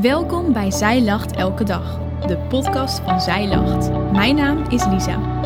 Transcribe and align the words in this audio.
Welkom 0.00 0.52
bij 0.52 0.70
Zij 0.70 1.02
Lacht 1.02 1.36
Elke 1.36 1.64
Dag, 1.64 1.98
de 2.26 2.38
podcast 2.38 3.00
van 3.00 3.20
Zij 3.20 3.48
Lacht. 3.48 3.90
Mijn 4.12 4.34
naam 4.34 4.64
is 4.70 4.84
Lisa. 4.84 5.40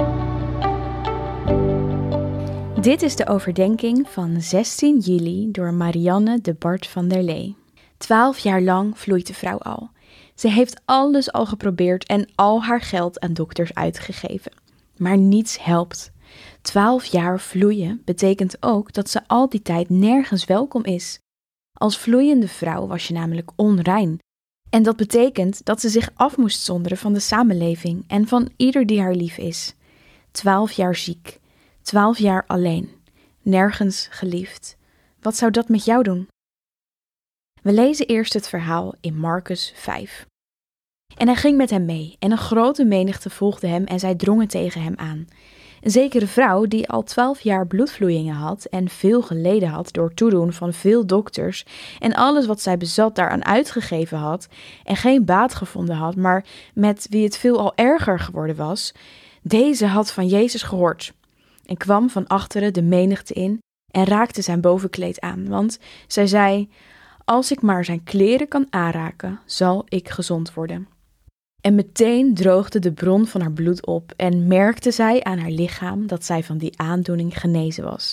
Dit 2.80 3.03
is 3.03 3.17
de 3.17 3.26
overdenking 3.26 4.08
van 4.08 4.40
16 4.40 4.98
juli 4.98 5.51
door 5.51 5.74
Marianne 5.74 6.40
de 6.40 6.54
Bart 6.54 6.87
van 6.87 7.08
der 7.08 7.22
Lee. 7.22 7.56
Twaalf 7.96 8.38
jaar 8.38 8.62
lang 8.62 8.98
vloeit 8.98 9.26
de 9.26 9.35
vrouw 9.35 9.58
al. 9.58 9.90
Ze 10.35 10.49
heeft 10.49 10.81
alles 10.85 11.33
al 11.33 11.47
geprobeerd 11.47 12.06
en 12.06 12.28
al 12.35 12.63
haar 12.63 12.81
geld 12.81 13.21
aan 13.21 13.33
dokters 13.33 13.74
uitgegeven. 13.74 14.53
Maar 14.97 15.19
niets 15.19 15.65
helpt. 15.65 16.12
Twaalf 16.62 17.05
jaar 17.05 17.41
vloeien 17.41 18.02
betekent 18.05 18.56
ook 18.60 18.92
dat 18.92 19.10
ze 19.10 19.20
al 19.27 19.48
die 19.48 19.62
tijd 19.62 19.88
nergens 19.88 20.45
welkom 20.45 20.84
is. 20.84 21.19
Als 21.73 21.98
vloeiende 21.98 22.48
vrouw 22.48 22.87
was 22.87 23.09
je 23.09 23.15
namelijk 23.15 23.51
onrein. 23.56 24.24
En 24.70 24.83
dat 24.83 24.97
betekent 24.97 25.65
dat 25.65 25.80
ze 25.80 25.88
zich 25.88 26.11
af 26.15 26.37
moest 26.37 26.61
zonderen 26.61 26.98
van 26.98 27.12
de 27.12 27.20
samenleving 27.20 28.05
en 28.06 28.29
van 28.29 28.51
ieder 28.56 28.87
die 28.87 29.01
haar 29.01 29.15
lief 29.15 29.39
is. 29.39 29.75
Twaalf 30.30 30.73
jaar 30.73 30.97
ziek, 30.97 31.41
twaalf 31.83 32.19
jaar 32.19 32.45
alleen, 32.47 32.91
nergens 33.42 34.09
geliefd. 34.11 34.77
Wat 35.20 35.37
zou 35.37 35.51
dat 35.51 35.69
met 35.69 35.84
jou 35.84 36.02
doen? 36.02 36.29
We 37.62 37.73
lezen 37.73 38.06
eerst 38.06 38.33
het 38.33 38.48
verhaal 38.48 38.95
in 39.01 39.19
Marcus 39.19 39.73
5. 39.77 40.27
En 41.17 41.27
hij 41.27 41.37
ging 41.37 41.56
met 41.56 41.70
hem 41.70 41.84
mee, 41.84 42.17
en 42.19 42.30
een 42.30 42.39
grote 42.39 42.84
menigte 42.84 43.30
volgde 43.30 43.67
hem 43.67 43.84
en 43.84 43.98
zij 43.98 44.14
drongen 44.14 44.48
tegen 44.48 44.83
hem 44.83 44.95
aan. 44.97 45.27
Een 45.87 45.93
zekere 45.93 46.27
vrouw 46.27 46.65
die 46.65 46.89
al 46.89 47.03
twaalf 47.03 47.41
jaar 47.41 47.67
bloedvloeien 47.67 48.29
had 48.35 48.65
en 48.65 48.89
veel 48.89 49.23
geleden 49.23 49.69
had 49.69 49.93
door 49.93 50.15
toedoen 50.15 50.53
van 50.53 50.73
veel 50.73 51.07
dokters 51.07 51.65
en 51.99 52.15
alles 52.15 52.47
wat 52.47 52.61
zij 52.61 52.77
bezat 52.77 53.15
daaraan 53.15 53.45
uitgegeven 53.45 54.19
had 54.19 54.49
en 54.85 54.97
geen 54.97 55.25
baat 55.25 55.55
gevonden 55.55 55.97
had, 55.97 56.17
maar 56.17 56.45
met 56.75 57.06
wie 57.11 57.25
het 57.25 57.37
veel 57.37 57.59
al 57.59 57.73
erger 57.75 58.20
geworden 58.20 58.56
was, 58.56 58.93
deze 59.43 59.87
had 59.87 60.12
van 60.12 60.27
Jezus 60.27 60.62
gehoord 60.62 61.12
en 61.67 61.77
kwam 61.77 62.11
van 62.11 62.27
achteren 62.27 62.73
de 62.73 62.83
menigte 62.83 63.34
in 63.34 63.62
en 63.91 64.05
raakte 64.05 64.43
zijn 64.43 64.61
bovenkleed 64.61 65.21
aan, 65.21 65.48
want 65.48 65.78
zij 66.06 66.27
zei: 66.27 66.71
Als 67.25 67.50
ik 67.50 67.62
maar 67.62 67.84
zijn 67.84 68.03
kleren 68.03 68.48
kan 68.48 68.67
aanraken, 68.71 69.41
zal 69.45 69.84
ik 69.89 70.09
gezond 70.09 70.55
worden. 70.55 70.95
En 71.67 71.75
meteen 71.75 72.34
droogde 72.34 72.78
de 72.78 72.92
bron 72.92 73.27
van 73.27 73.41
haar 73.41 73.53
bloed 73.53 73.86
op 73.86 74.12
en 74.17 74.47
merkte 74.47 74.91
zij 74.91 75.22
aan 75.22 75.39
haar 75.39 75.50
lichaam 75.50 76.06
dat 76.06 76.25
zij 76.25 76.42
van 76.42 76.59
die 76.59 76.78
aandoening 76.78 77.39
genezen 77.39 77.84
was. 77.84 78.11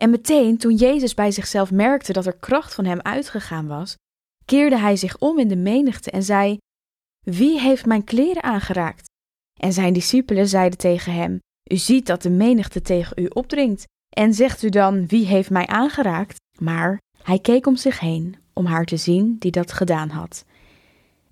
En 0.00 0.10
meteen, 0.10 0.58
toen 0.58 0.74
Jezus 0.74 1.14
bij 1.14 1.30
zichzelf 1.30 1.70
merkte 1.70 2.12
dat 2.12 2.26
er 2.26 2.36
kracht 2.36 2.74
van 2.74 2.84
hem 2.84 3.00
uitgegaan 3.00 3.66
was, 3.66 3.94
keerde 4.44 4.78
hij 4.78 4.96
zich 4.96 5.18
om 5.18 5.38
in 5.38 5.48
de 5.48 5.56
menigte 5.56 6.10
en 6.10 6.22
zei: 6.22 6.58
Wie 7.24 7.60
heeft 7.60 7.86
mijn 7.86 8.04
kleren 8.04 8.42
aangeraakt? 8.42 9.10
En 9.60 9.72
zijn 9.72 9.92
discipelen 9.92 10.48
zeiden 10.48 10.78
tegen 10.78 11.12
hem: 11.12 11.38
U 11.72 11.76
ziet 11.76 12.06
dat 12.06 12.22
de 12.22 12.30
menigte 12.30 12.80
tegen 12.80 13.22
u 13.22 13.26
opdringt, 13.26 13.84
en 14.16 14.34
zegt 14.34 14.62
u 14.62 14.68
dan: 14.68 15.06
Wie 15.06 15.26
heeft 15.26 15.50
mij 15.50 15.66
aangeraakt? 15.66 16.36
Maar 16.58 16.98
hij 17.22 17.38
keek 17.38 17.66
om 17.66 17.76
zich 17.76 18.00
heen 18.00 18.36
om 18.52 18.66
haar 18.66 18.84
te 18.84 18.96
zien 18.96 19.36
die 19.38 19.50
dat 19.50 19.72
gedaan 19.72 20.08
had. 20.08 20.44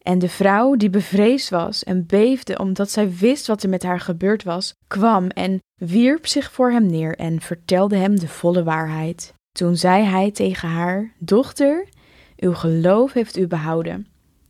En 0.06 0.18
de 0.18 0.28
vrouw, 0.28 0.74
die 0.74 0.90
bevreesd 0.90 1.48
was 1.48 1.84
en 1.84 2.06
beefde 2.06 2.58
omdat 2.58 2.90
zij 2.90 3.10
wist 3.16 3.46
wat 3.46 3.62
er 3.62 3.68
met 3.68 3.82
haar 3.82 4.00
gebeurd 4.00 4.42
was, 4.42 4.74
kwam 4.86 5.28
en 5.28 5.58
wierp 5.74 6.26
zich 6.26 6.52
voor 6.52 6.70
hem 6.70 6.86
neer 6.86 7.16
en 7.16 7.40
vertelde 7.40 7.96
hem 7.96 8.18
de 8.18 8.28
volle 8.28 8.62
waarheid. 8.62 9.34
Toen 9.52 9.77
zei 9.77 10.04
hij 10.04 10.30
tegen 10.30 10.68
haar: 10.68 11.12
Dochter, 11.18 11.88
uw 12.36 12.52
geloof 12.52 13.12
heeft 13.12 13.36
u 13.36 13.46
behouden. 13.46 14.06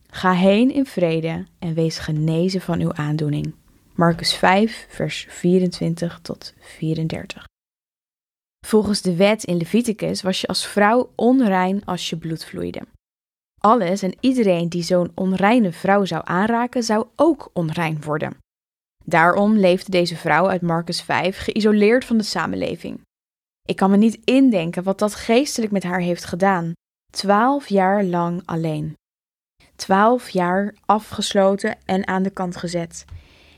Ga 0.09 0.33
heen 0.33 0.73
in 0.73 0.85
vrede 0.85 1.45
en 1.59 1.73
wees 1.73 1.97
genezen 1.99 2.61
van 2.61 2.79
uw 2.79 2.93
aandoening. 2.93 3.53
Marcus 3.93 4.33
5, 4.33 4.85
vers 4.89 5.25
24 5.29 6.19
tot 6.21 6.53
34. 6.59 7.47
Volgens 8.65 9.01
de 9.01 9.15
wet 9.15 9.43
in 9.43 9.57
Leviticus 9.57 10.21
was 10.21 10.41
je 10.41 10.47
als 10.47 10.65
vrouw 10.65 11.11
onrein 11.15 11.85
als 11.85 12.09
je 12.09 12.17
bloed 12.17 12.45
vloeide. 12.45 12.81
Alles 13.67 14.01
en 14.01 14.15
iedereen 14.19 14.69
die 14.69 14.83
zo'n 14.83 15.11
onreine 15.15 15.71
vrouw 15.71 16.05
zou 16.05 16.21
aanraken, 16.25 16.83
zou 16.83 17.07
ook 17.15 17.49
onrein 17.53 18.01
worden. 18.01 18.37
Daarom 19.05 19.57
leefde 19.57 19.91
deze 19.91 20.15
vrouw 20.15 20.49
uit 20.49 20.61
Marcus 20.61 21.01
5 21.01 21.37
geïsoleerd 21.37 22.05
van 22.05 22.17
de 22.17 22.23
samenleving. 22.23 23.01
Ik 23.65 23.75
kan 23.75 23.91
me 23.91 23.97
niet 23.97 24.19
indenken 24.23 24.83
wat 24.83 24.99
dat 24.99 25.15
geestelijk 25.15 25.71
met 25.71 25.83
haar 25.83 25.99
heeft 25.99 26.25
gedaan. 26.25 26.71
Twaalf 27.11 27.67
jaar 27.67 28.03
lang 28.03 28.41
alleen. 28.45 28.93
Twaalf 29.75 30.29
jaar 30.29 30.73
afgesloten 30.85 31.77
en 31.85 32.07
aan 32.07 32.23
de 32.23 32.29
kant 32.29 32.55
gezet. 32.55 33.05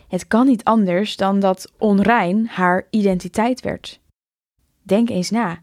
Het 0.07 0.27
kan 0.27 0.45
niet 0.45 0.63
anders 0.63 1.15
dan 1.15 1.39
dat 1.39 1.71
onrein 1.77 2.47
haar 2.47 2.87
identiteit 2.89 3.61
werd. 3.61 3.99
Denk 4.81 5.09
eens 5.09 5.29
na. 5.29 5.61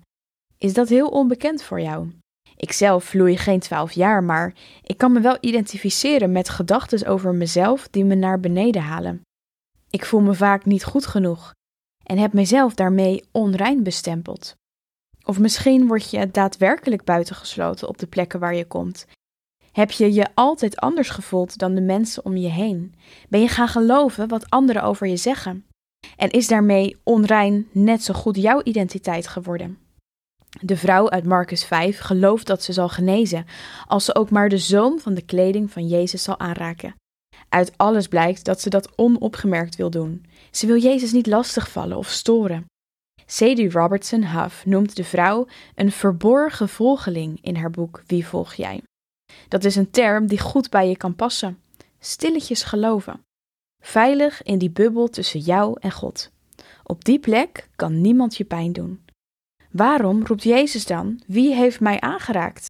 Is 0.58 0.74
dat 0.74 0.88
heel 0.88 1.08
onbekend 1.08 1.62
voor 1.62 1.80
jou? 1.80 2.08
Ikzelf 2.56 3.04
vloei 3.04 3.36
geen 3.36 3.60
twaalf 3.60 3.92
jaar, 3.92 4.24
maar 4.24 4.54
ik 4.82 4.98
kan 4.98 5.12
me 5.12 5.20
wel 5.20 5.36
identificeren 5.40 6.32
met 6.32 6.48
gedachten 6.48 7.06
over 7.06 7.34
mezelf 7.34 7.88
die 7.88 8.04
me 8.04 8.14
naar 8.14 8.40
beneden 8.40 8.82
halen. 8.82 9.20
Ik 9.90 10.04
voel 10.04 10.20
me 10.20 10.34
vaak 10.34 10.64
niet 10.64 10.84
goed 10.84 11.06
genoeg 11.06 11.54
en 12.04 12.18
heb 12.18 12.32
mezelf 12.32 12.74
daarmee 12.74 13.24
onrein 13.32 13.82
bestempeld. 13.82 14.54
Of 15.24 15.38
misschien 15.38 15.86
word 15.86 16.10
je 16.10 16.30
daadwerkelijk 16.30 17.04
buitengesloten 17.04 17.88
op 17.88 17.98
de 17.98 18.06
plekken 18.06 18.40
waar 18.40 18.54
je 18.54 18.66
komt. 18.66 19.06
Heb 19.72 19.90
je 19.90 20.12
je 20.12 20.26
altijd 20.34 20.76
anders 20.76 21.10
gevoeld 21.10 21.58
dan 21.58 21.74
de 21.74 21.80
mensen 21.80 22.24
om 22.24 22.36
je 22.36 22.48
heen? 22.48 22.94
Ben 23.28 23.40
je 23.40 23.48
gaan 23.48 23.68
geloven 23.68 24.28
wat 24.28 24.50
anderen 24.50 24.82
over 24.82 25.06
je 25.06 25.16
zeggen? 25.16 25.66
En 26.16 26.30
is 26.30 26.46
daarmee 26.46 26.96
onrein 27.02 27.68
net 27.72 28.02
zo 28.02 28.14
goed 28.14 28.36
jouw 28.36 28.60
identiteit 28.62 29.26
geworden? 29.26 29.78
De 30.60 30.76
vrouw 30.76 31.10
uit 31.10 31.24
Marcus 31.24 31.64
5 31.64 31.98
gelooft 31.98 32.46
dat 32.46 32.62
ze 32.62 32.72
zal 32.72 32.88
genezen 32.88 33.46
als 33.86 34.04
ze 34.04 34.14
ook 34.14 34.30
maar 34.30 34.48
de 34.48 34.58
zoom 34.58 35.00
van 35.00 35.14
de 35.14 35.22
kleding 35.22 35.70
van 35.70 35.86
Jezus 35.86 36.22
zal 36.22 36.38
aanraken. 36.38 36.94
Uit 37.48 37.72
alles 37.76 38.08
blijkt 38.08 38.44
dat 38.44 38.60
ze 38.60 38.70
dat 38.70 38.98
onopgemerkt 38.98 39.76
wil 39.76 39.90
doen. 39.90 40.26
Ze 40.50 40.66
wil 40.66 40.78
Jezus 40.78 41.12
niet 41.12 41.26
lastigvallen 41.26 41.96
of 41.96 42.08
storen. 42.08 42.64
Sadie 43.26 43.70
Robertson 43.70 44.24
Huff 44.24 44.66
noemt 44.66 44.96
de 44.96 45.04
vrouw 45.04 45.46
een 45.74 45.92
verborgen 45.92 46.68
volgeling 46.68 47.38
in 47.42 47.56
haar 47.56 47.70
boek 47.70 48.02
Wie 48.06 48.26
volg 48.26 48.54
jij? 48.54 48.82
Dat 49.48 49.64
is 49.64 49.76
een 49.76 49.90
term 49.90 50.26
die 50.26 50.40
goed 50.40 50.70
bij 50.70 50.88
je 50.88 50.96
kan 50.96 51.14
passen. 51.14 51.60
Stilletjes 51.98 52.62
geloven. 52.62 53.20
Veilig 53.82 54.42
in 54.42 54.58
die 54.58 54.70
bubbel 54.70 55.08
tussen 55.08 55.40
jou 55.40 55.76
en 55.80 55.92
God. 55.92 56.30
Op 56.82 57.04
die 57.04 57.18
plek 57.18 57.68
kan 57.76 58.00
niemand 58.00 58.36
je 58.36 58.44
pijn 58.44 58.72
doen. 58.72 59.04
Waarom 59.76 60.26
roept 60.26 60.42
Jezus 60.42 60.86
dan: 60.86 61.20
Wie 61.26 61.54
heeft 61.54 61.80
mij 61.80 62.00
aangeraakt? 62.00 62.66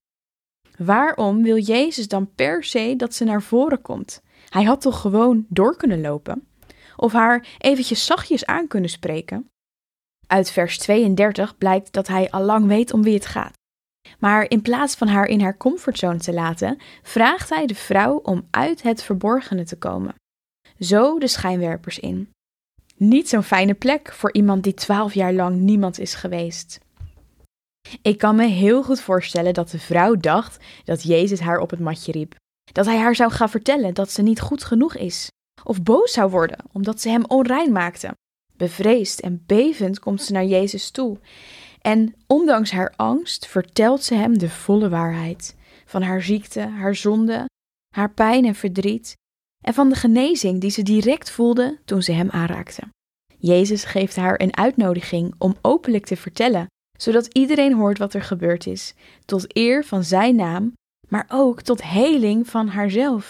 Waarom 0.78 1.42
wil 1.42 1.56
Jezus 1.56 2.08
dan 2.08 2.34
per 2.34 2.64
se 2.64 2.94
dat 2.96 3.14
ze 3.14 3.24
naar 3.24 3.42
voren 3.42 3.82
komt? 3.82 4.22
Hij 4.48 4.64
had 4.64 4.80
toch 4.80 5.00
gewoon 5.00 5.46
door 5.48 5.76
kunnen 5.76 6.00
lopen? 6.00 6.48
Of 6.96 7.12
haar 7.12 7.46
eventjes 7.58 8.06
zachtjes 8.06 8.46
aan 8.46 8.66
kunnen 8.66 8.90
spreken? 8.90 9.48
Uit 10.26 10.50
vers 10.50 10.78
32 10.78 11.58
blijkt 11.58 11.92
dat 11.92 12.06
hij 12.06 12.30
al 12.30 12.42
lang 12.42 12.66
weet 12.66 12.92
om 12.92 13.02
wie 13.02 13.14
het 13.14 13.26
gaat. 13.26 13.52
Maar 14.18 14.50
in 14.50 14.62
plaats 14.62 14.94
van 14.94 15.08
haar 15.08 15.26
in 15.26 15.40
haar 15.40 15.56
comfortzone 15.56 16.18
te 16.18 16.32
laten, 16.32 16.78
vraagt 17.02 17.50
hij 17.50 17.66
de 17.66 17.74
vrouw 17.74 18.16
om 18.16 18.46
uit 18.50 18.82
het 18.82 19.02
verborgene 19.02 19.64
te 19.64 19.78
komen. 19.78 20.14
Zo 20.78 21.18
de 21.18 21.28
schijnwerpers 21.28 21.98
in. 21.98 22.30
Niet 22.96 23.28
zo'n 23.28 23.42
fijne 23.42 23.74
plek 23.74 24.12
voor 24.12 24.32
iemand 24.32 24.62
die 24.62 24.74
twaalf 24.74 25.14
jaar 25.14 25.32
lang 25.32 25.56
niemand 25.56 25.98
is 25.98 26.14
geweest. 26.14 26.84
Ik 28.02 28.18
kan 28.18 28.36
me 28.36 28.46
heel 28.46 28.82
goed 28.82 29.00
voorstellen 29.00 29.54
dat 29.54 29.70
de 29.70 29.78
vrouw 29.78 30.14
dacht 30.14 30.64
dat 30.84 31.02
Jezus 31.02 31.40
haar 31.40 31.58
op 31.58 31.70
het 31.70 31.80
matje 31.80 32.12
riep. 32.12 32.34
Dat 32.72 32.86
hij 32.86 32.98
haar 32.98 33.14
zou 33.14 33.30
gaan 33.30 33.50
vertellen 33.50 33.94
dat 33.94 34.10
ze 34.10 34.22
niet 34.22 34.40
goed 34.40 34.64
genoeg 34.64 34.96
is. 34.96 35.28
Of 35.64 35.82
boos 35.82 36.12
zou 36.12 36.30
worden 36.30 36.58
omdat 36.72 37.00
ze 37.00 37.08
hem 37.08 37.24
onrein 37.24 37.72
maakte. 37.72 38.14
Bevreesd 38.56 39.20
en 39.20 39.42
bevend 39.46 39.98
komt 39.98 40.22
ze 40.22 40.32
naar 40.32 40.44
Jezus 40.44 40.90
toe. 40.90 41.18
En 41.80 42.14
ondanks 42.26 42.70
haar 42.70 42.92
angst 42.96 43.46
vertelt 43.46 44.04
ze 44.04 44.14
hem 44.14 44.38
de 44.38 44.48
volle 44.48 44.88
waarheid. 44.88 45.56
Van 45.84 46.02
haar 46.02 46.22
ziekte, 46.22 46.60
haar 46.60 46.94
zonde, 46.94 47.44
haar 47.94 48.12
pijn 48.12 48.44
en 48.44 48.54
verdriet. 48.54 49.14
En 49.64 49.74
van 49.74 49.88
de 49.88 49.94
genezing 49.94 50.60
die 50.60 50.70
ze 50.70 50.82
direct 50.82 51.30
voelde 51.30 51.78
toen 51.84 52.02
ze 52.02 52.12
hem 52.12 52.30
aanraakte. 52.30 52.82
Jezus 53.38 53.84
geeft 53.84 54.16
haar 54.16 54.40
een 54.40 54.56
uitnodiging 54.56 55.34
om 55.38 55.56
openlijk 55.62 56.06
te 56.06 56.16
vertellen 56.16 56.66
zodat 56.96 57.26
iedereen 57.26 57.72
hoort 57.72 57.98
wat 57.98 58.14
er 58.14 58.22
gebeurd 58.22 58.66
is, 58.66 58.94
tot 59.24 59.56
eer 59.56 59.84
van 59.84 60.04
zijn 60.04 60.36
naam, 60.36 60.72
maar 61.08 61.26
ook 61.28 61.62
tot 61.62 61.82
heling 61.82 62.48
van 62.48 62.68
haarzelf. 62.68 63.28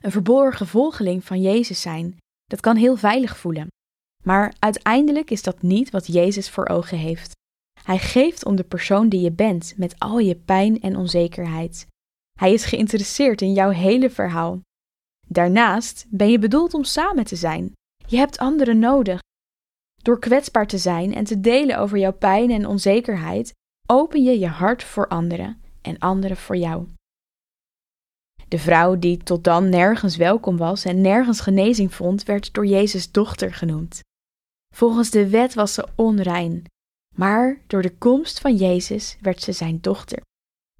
Een 0.00 0.10
verborgen 0.10 0.66
volgeling 0.66 1.24
van 1.24 1.40
Jezus 1.40 1.80
zijn, 1.80 2.16
dat 2.44 2.60
kan 2.60 2.76
heel 2.76 2.96
veilig 2.96 3.36
voelen. 3.36 3.66
Maar 4.24 4.54
uiteindelijk 4.58 5.30
is 5.30 5.42
dat 5.42 5.62
niet 5.62 5.90
wat 5.90 6.06
Jezus 6.06 6.50
voor 6.50 6.68
ogen 6.68 6.98
heeft. 6.98 7.32
Hij 7.82 7.98
geeft 7.98 8.44
om 8.44 8.56
de 8.56 8.64
persoon 8.64 9.08
die 9.08 9.20
je 9.20 9.32
bent, 9.32 9.74
met 9.76 9.98
al 9.98 10.18
je 10.18 10.34
pijn 10.34 10.80
en 10.80 10.96
onzekerheid. 10.96 11.86
Hij 12.38 12.52
is 12.52 12.64
geïnteresseerd 12.64 13.40
in 13.40 13.52
jouw 13.52 13.70
hele 13.70 14.10
verhaal. 14.10 14.60
Daarnaast 15.26 16.06
ben 16.08 16.30
je 16.30 16.38
bedoeld 16.38 16.74
om 16.74 16.84
samen 16.84 17.24
te 17.24 17.36
zijn. 17.36 17.72
Je 18.06 18.16
hebt 18.16 18.38
anderen 18.38 18.78
nodig. 18.78 19.20
Door 20.02 20.18
kwetsbaar 20.18 20.66
te 20.66 20.78
zijn 20.78 21.14
en 21.14 21.24
te 21.24 21.40
delen 21.40 21.78
over 21.78 21.98
jouw 21.98 22.12
pijn 22.12 22.50
en 22.50 22.66
onzekerheid, 22.66 23.54
open 23.86 24.22
je 24.22 24.38
je 24.38 24.46
hart 24.46 24.84
voor 24.84 25.08
anderen 25.08 25.62
en 25.82 25.98
anderen 25.98 26.36
voor 26.36 26.56
jou. 26.56 26.86
De 28.48 28.58
vrouw 28.58 28.98
die 28.98 29.16
tot 29.16 29.44
dan 29.44 29.68
nergens 29.68 30.16
welkom 30.16 30.56
was 30.56 30.84
en 30.84 31.00
nergens 31.00 31.40
genezing 31.40 31.94
vond, 31.94 32.22
werd 32.22 32.54
door 32.54 32.66
Jezus 32.66 33.10
dochter 33.10 33.54
genoemd. 33.54 34.00
Volgens 34.74 35.10
de 35.10 35.28
wet 35.28 35.54
was 35.54 35.74
ze 35.74 35.88
onrein, 35.94 36.64
maar 37.16 37.60
door 37.66 37.82
de 37.82 37.96
komst 37.96 38.40
van 38.40 38.56
Jezus 38.56 39.16
werd 39.20 39.42
ze 39.42 39.52
zijn 39.52 39.80
dochter. 39.80 40.20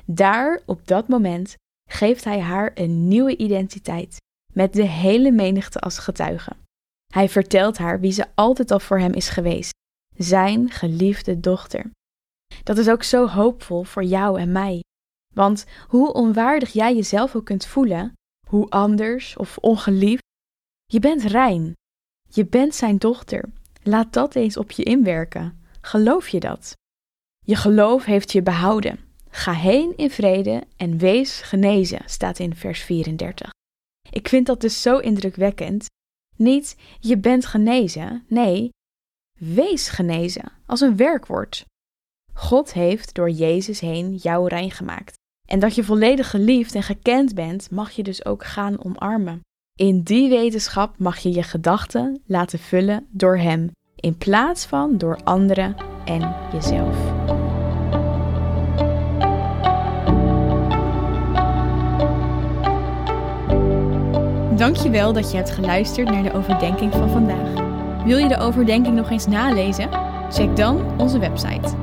Daar, 0.04 0.60
op 0.66 0.86
dat 0.86 1.08
moment, 1.08 1.54
geeft 1.90 2.24
hij 2.24 2.40
haar 2.40 2.70
een 2.74 3.08
nieuwe 3.08 3.36
identiteit, 3.36 4.16
met 4.52 4.72
de 4.72 4.86
hele 4.86 5.30
menigte 5.30 5.80
als 5.80 5.98
getuige. 5.98 6.56
Hij 7.12 7.28
vertelt 7.28 7.78
haar 7.78 8.00
wie 8.00 8.12
ze 8.12 8.26
altijd 8.34 8.70
al 8.70 8.81
voor 8.81 8.99
hem 8.99 9.12
is 9.12 9.28
geweest, 9.28 9.72
zijn 10.16 10.70
geliefde 10.70 11.40
dochter. 11.40 11.90
Dat 12.62 12.78
is 12.78 12.88
ook 12.88 13.02
zo 13.02 13.26
hoopvol 13.26 13.82
voor 13.82 14.05
jou 14.05 14.40
en 14.40 14.52
mij. 14.52 14.82
Want 15.34 15.64
hoe 15.88 16.12
onwaardig 16.12 16.72
jij 16.72 16.94
jezelf 16.94 17.37
ook 17.37 17.44
kunt 17.44 17.66
voelen, 17.66 18.12
hoe 18.46 18.70
anders 18.70 19.37
of 19.37 19.58
ongeliefd, 19.58 20.26
je 20.84 21.00
bent 21.00 21.22
rein. 21.22 21.72
Je 22.31 22.46
bent 22.46 22.75
zijn 22.75 22.99
dochter. 22.99 23.44
Laat 23.82 24.12
dat 24.12 24.34
eens 24.34 24.56
op 24.56 24.70
je 24.70 24.82
inwerken. 24.82 25.62
Geloof 25.81 26.28
je 26.28 26.40
dat? 26.40 26.72
Je 27.46 27.56
geloof 27.56 28.04
heeft 28.04 28.32
je 28.32 28.43
behouden. 28.43 28.99
Ga 29.31 29.52
heen 29.52 29.96
in 29.96 30.11
vrede 30.11 30.62
en 30.76 30.99
wees 30.99 31.40
genezen, 31.40 32.02
staat 32.06 32.38
in 32.38 32.54
vers 32.54 32.82
34. 32.82 33.50
Ik 34.11 34.28
vind 34.28 34.46
dat 34.46 34.61
dus 34.61 34.82
zo 34.82 34.99
indrukwekkend. 34.99 35.87
Niet 36.38 36.76
je 37.00 37.19
bent 37.19 37.46
genezen, 37.46 38.25
nee, 38.29 38.70
wees 39.38 39.88
genezen, 39.88 40.52
als 40.67 40.81
een 40.81 40.96
werkwoord. 40.96 41.64
God 42.32 42.73
heeft 42.73 43.14
door 43.14 43.31
Jezus 43.31 43.81
heen 43.81 44.14
jou 44.14 44.49
rein 44.49 44.70
gemaakt. 44.70 45.17
En 45.46 45.58
dat 45.58 45.75
je 45.75 45.85
volledig 45.85 46.31
geliefd 46.31 46.75
en 46.75 46.82
gekend 46.82 47.35
bent, 47.35 47.70
mag 47.70 47.90
je 47.90 48.02
dus 48.02 48.25
ook 48.25 48.44
gaan 48.44 48.85
omarmen. 48.85 49.40
In 49.75 50.02
die 50.02 50.29
wetenschap 50.29 50.99
mag 50.99 51.19
je 51.19 51.32
je 51.32 51.43
gedachten 51.43 52.23
laten 52.26 52.58
vullen 52.58 53.06
door 53.11 53.38
Hem, 53.38 53.70
in 53.96 54.17
plaats 54.17 54.67
van 54.67 54.99
door 54.99 55.20
anderen 55.25 55.76
en 56.05 56.35
jezelf. 56.52 57.17
Dankjewel 64.58 65.12
dat 65.12 65.31
je 65.31 65.37
hebt 65.37 65.50
geluisterd 65.50 66.10
naar 66.10 66.22
de 66.22 66.32
overdenking 66.32 66.93
van 66.93 67.10
vandaag. 67.10 67.64
Wil 68.05 68.19
je 68.19 68.28
de 68.28 68.38
overdenking 68.38 68.96
nog 68.96 69.10
eens 69.10 69.26
nalezen? 69.26 69.88
Check 70.31 70.56
dan 70.56 70.81
onze 70.96 71.19
website. 71.19 71.75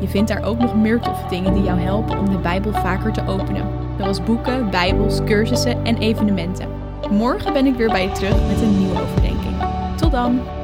Je 0.00 0.08
vindt 0.08 0.28
daar 0.28 0.44
ook 0.44 0.58
nog 0.58 0.76
meer 0.76 1.00
toffe 1.00 1.28
dingen 1.28 1.54
die 1.54 1.62
jou 1.62 1.80
helpen 1.80 2.18
om 2.18 2.30
de 2.30 2.38
Bijbel 2.38 2.72
vaker 2.72 3.12
te 3.12 3.26
openen, 3.26 3.68
zoals 3.98 4.22
boeken, 4.22 4.70
Bijbels, 4.70 5.24
cursussen 5.24 5.84
en 5.84 5.98
evenementen. 5.98 6.68
Morgen 7.10 7.52
ben 7.52 7.66
ik 7.66 7.76
weer 7.76 7.90
bij 7.90 8.02
je 8.02 8.12
terug 8.12 8.46
met 8.48 8.60
een 8.60 8.78
nieuwe 8.78 9.00
overdenking. 9.00 9.56
Tot 9.96 10.10
dan! 10.10 10.55